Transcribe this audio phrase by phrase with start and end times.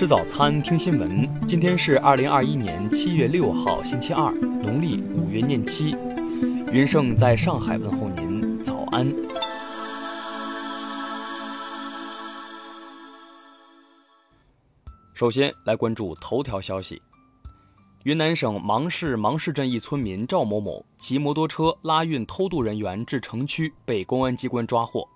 [0.00, 1.28] 吃早餐，听新闻。
[1.46, 5.94] 今天是二零二一年七月六号，星期二，农历五月廿七。
[6.72, 9.14] 云盛在上海问候您，早安。
[15.12, 17.02] 首先来关注头条消息：
[18.04, 25.06] 云南省芒市芒市镇一村民赵某某骑摩托车拉运偷渡人员至城区，被公安机关抓获。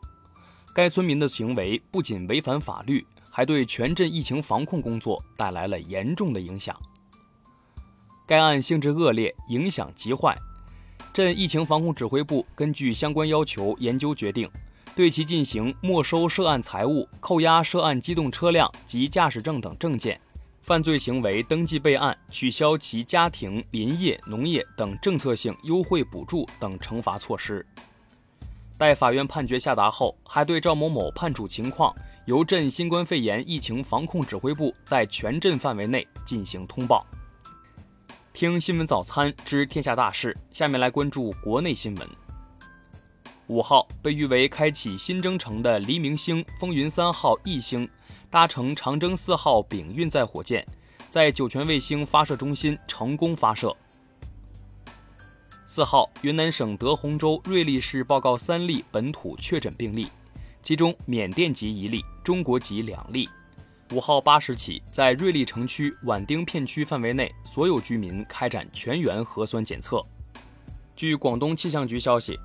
[0.74, 3.02] 该村民的行为不仅违反法律。
[3.36, 6.80] 还对全镇疫情防控工作带来了严重的影响。
[8.24, 10.38] 该案性质恶劣，影响极坏。
[11.12, 14.48] 镇疫情防控指挥部根据相关要求研究决定，
[14.94, 20.20] 对其进行没收涉案财物、扣押涉案机动车辆及驾驶证等证件，
[20.62, 27.66] 犯罪行为登记备案，取消其家庭、林业、农业等政策性优惠补助等惩罚措施。
[28.76, 31.94] 待法院判决下达后，还对赵某某判处情况。
[32.26, 37.06] 由镇新冠肺炎疫情防控指挥部在全镇范围内进行通报。
[38.32, 42.08] 听新闻早餐知天下大事，下面来关注国内新闻。
[43.46, 47.88] 五号，被誉为开启新征程的黎明星风云三号 E 星，
[48.30, 50.66] 搭乘长征四号丙运载火箭，
[51.10, 53.76] 在酒泉卫星发射中心成功发射。
[55.74, 60.06] 四号，云南省德宏州瑞丽市报告三例本土确诊病例。
[60.62, 63.28] 其中，缅甸籍一例，中国籍两例。
[63.90, 70.00] 五号八时起，在瑞丽城区畹町片区范围内，所有居民开展全员核酸检测。
[70.94, 72.38] 据广东气象局消息，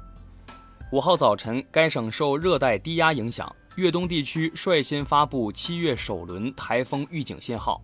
[0.91, 7.79] 五号早晨，该省受热带低压影响，粤东地区率先发布七月首轮台风预警信号。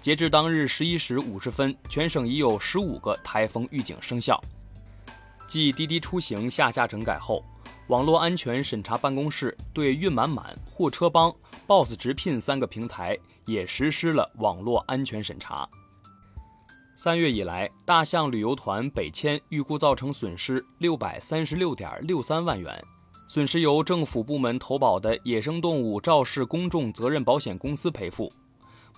[0.00, 4.42] 截至当日十一时五十分，全省已有十五个台风预警生效。
[5.48, 7.42] 继滴滴出行下架整改后。
[7.88, 11.34] 网络安全审查办公室对运满满、货车帮、
[11.66, 15.66] Boss 直聘三个平台也实施了网络安全审查。
[16.94, 22.84] 三月以来，大象旅游团北迁预估造成损失六百三十六点六三万元，
[23.26, 28.30] 损失由政府部门投保的野生动物肇事公众责任保险公司赔付。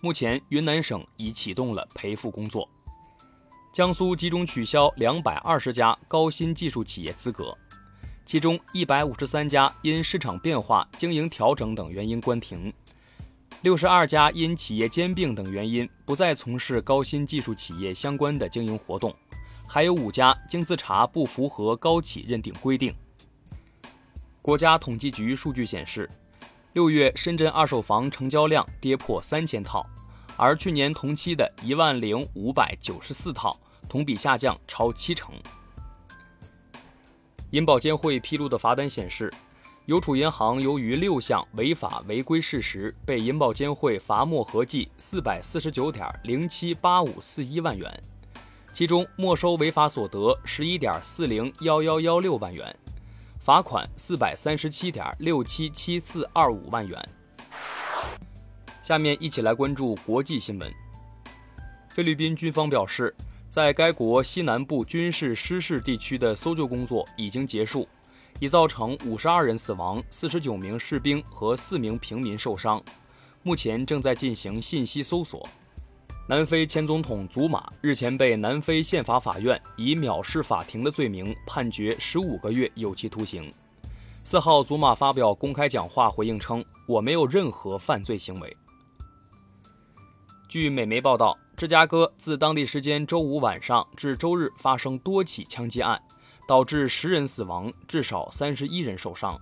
[0.01, 2.69] 目前，云南省已启动了赔付工作。
[3.73, 7.57] 江苏集中取消两百二十家高新技术企业资格。
[8.25, 12.73] 其中一百五十三家因市场变化、经营调整等原因关停，
[13.63, 19.15] 六十二家因企业兼并等原因不再从事高新技术企业相关的经营活动，
[19.69, 22.93] 还有五家经自查不符合高企认定规定。
[24.43, 26.11] 国家统计局数据显示，
[26.73, 29.87] 六月深圳二手房成交量跌破三千套，
[30.43, 35.35] 而去年同期的一万零五百九十四套，同比下降超七成。
[37.51, 39.31] 银保监会披露的罚单显示，
[39.85, 48.03] 邮储银行由于六项违法违规事实，被银保监会罚没合计四百四十九点零七八五四一万元，
[48.73, 52.75] 其中没收违法所得十一点四零幺幺幺六万元，
[53.39, 56.99] 罚款四百三十七点六七七四二五万元。
[58.91, 60.69] 下面一起来关注国际新闻。
[61.91, 63.15] 菲律宾军方表示。
[63.49, 67.89] 在该国西南部军事失事地区的搜救工作已经结束，
[68.39, 72.81] 已造成五十二人死亡、四十九名士兵和四名平民受伤，
[73.43, 75.49] 目前正在进行信息搜索。
[76.29, 83.53] 南非前总统祖马日前被南非宪法法院以藐视法庭的罪名判决十五个月有期徒刑。
[84.23, 88.57] 四号，祖马发表公开讲话回应称：“我没有任何犯罪行为。”
[90.51, 91.39] 据美媒报道。
[91.57, 96.03] 芝加哥自当地时间周五晚上至周日发生多起枪击案，
[96.49, 99.39] 导致十人死亡，至少三十一人受伤。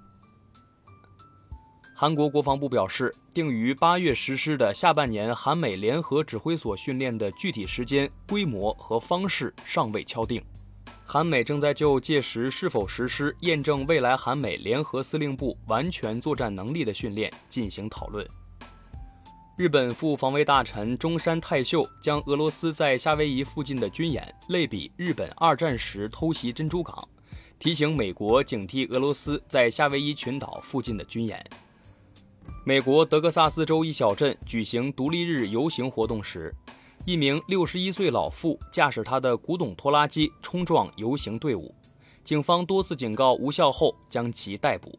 [1.94, 10.44] 韩国国防部表示，定于八月实施的下半年韩美联合指挥所训练的具体时间、规模和方式尚未敲定。
[11.06, 18.26] 韩美正在就届时是否实施验证未来韩美联合司令部完全作战能力的训练进行讨论。
[19.58, 27.08] 日本副防卫大臣中山泰秀将俄罗斯在夏威夷附近的军演类比日本二战时偷袭珍珠港，
[27.58, 31.44] 提醒美国警惕俄罗斯在夏威夷群岛附近的军演。
[32.64, 36.54] 美国德克萨斯州一小镇举行独立日游行活动时，
[37.04, 41.74] 一名六十一岁老妇驾驶他的古董拖拉机冲撞游行队伍，
[42.22, 44.96] 警方多次警告无效后将其逮捕。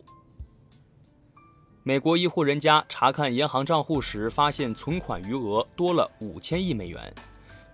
[1.90, 7.12] 美国一户人家查看银行账户时，发现存款余额多了五千亿美元。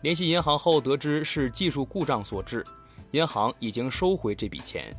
[0.04, 2.66] 联系银行后得知是技术故障所致，
[3.12, 4.96] 银行已经收回这笔钱。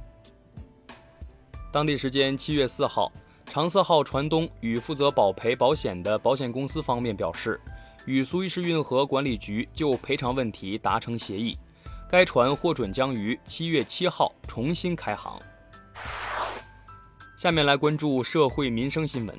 [1.73, 3.11] 当地时间七月四号，
[3.47, 7.59] 长色号船东与负责保赔保险的保险公司方面表示，
[8.05, 11.57] 与苏伊士运河管理局就赔偿问题达成协议，
[12.07, 15.41] 该船获准将于七月七号重新开航。
[17.37, 19.37] 下面来关注社会民生新闻。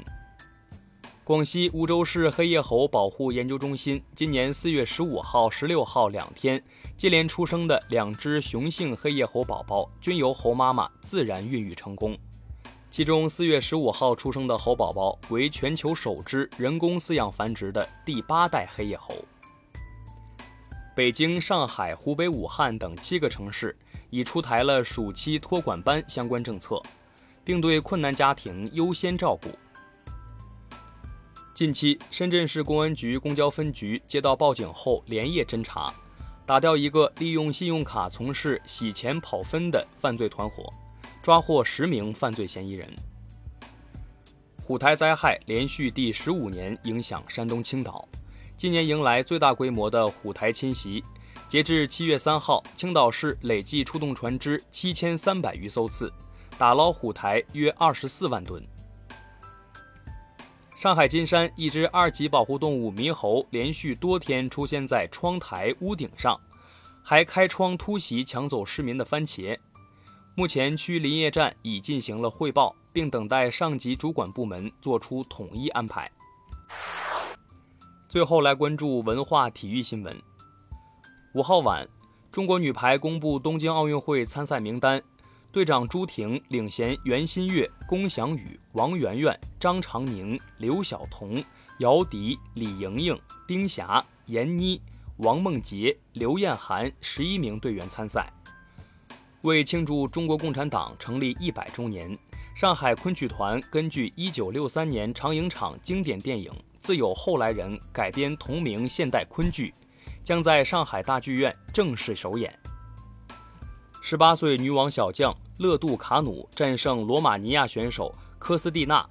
[1.23, 6.63] 广西梧州市黑叶猴保护研究中心今年四月十五号、十六号两天
[6.95, 12.15] 接连出生的两只雄性黑叶猴宝宝，均由猴妈妈自然孕育成功。
[12.91, 19.15] 其中，四月十五号出生的猴宝宝为全球首只人工饲养繁殖的第八代黑叶猴。
[20.95, 23.75] 北京、上海、湖北武汉等七个城市
[24.11, 26.79] 已出台了暑期托管班相关政策，
[27.47, 29.47] 并对困难家庭优先照顾。
[31.53, 35.93] 近期，深圳市公安局公交分局接到报警后，连夜侦查，
[36.45, 40.69] 打掉一个利用信用卡从事洗钱跑分的犯罪团伙，
[41.23, 42.93] 抓获十名犯罪嫌疑人。
[44.61, 48.05] 虎台灾害连续第十五年影响山东青岛，
[48.57, 51.01] 今年迎来最大规模的虎台侵袭。
[51.47, 56.11] 截至七月三号，青岛市累计出动船只七千三百余艘次，
[56.57, 58.65] 打捞虎台约二十四万吨。
[60.75, 66.39] 上海金山一只二级保护动物猕猴连续多天出现在窗台、屋顶上，
[67.03, 69.57] 还开窗突袭抢走市民的番茄。
[70.35, 76.11] 目前区林业站已进行了汇报，并等待上级主管部门作出统一安排。
[78.07, 80.15] 最后来关注文化体育新闻。
[81.33, 81.87] 五号晚，
[82.31, 85.01] 中国女排公布东京奥运会参赛名单。
[85.57, 91.43] 队长朱婷领衔袁心玥、龚翔宇、王媛媛、张常宁、刘晓彤、
[91.79, 94.79] 姚迪、李盈莹、丁霞、闫妮、
[95.15, 98.31] 王梦洁、刘晏含十一名队员参赛。
[99.41, 102.15] 为庆祝中国共产党成立一百周年，
[102.53, 109.73] 上海昆曲团根据一九六三年长影厂经典电影《自有后来人》改编同名现代昆剧，
[110.23, 112.55] 将在上海大剧院正式首演。
[114.03, 119.03] 十八岁女网小将勒杜卡努战胜罗马尼亚选手科斯蒂娜，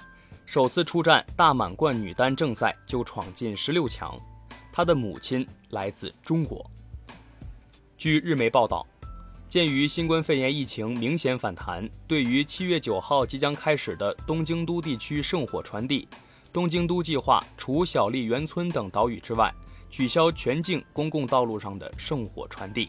[0.44, 4.16] 首次出战大满贯女单正赛就闯进十六强。
[4.72, 6.64] 她的母亲来自中国。
[7.96, 8.86] 据日媒报道，
[9.48, 16.06] 鉴于新冠肺炎疫情明显反弹，对于七月九号即将开始的东京都地区圣火传递，
[16.52, 19.52] 东京都计划除小笠原村等岛屿之外，
[19.90, 22.88] 取消全境公共道路上的圣火传递。